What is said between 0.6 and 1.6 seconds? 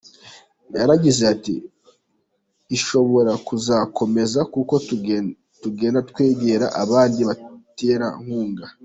Yaragize ati